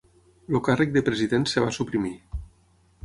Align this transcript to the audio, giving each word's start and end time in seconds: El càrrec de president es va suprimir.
El 0.53 0.61
càrrec 0.67 0.95
de 0.95 1.03
president 1.09 1.45
es 1.51 1.55
va 1.67 1.73
suprimir. 1.77 2.15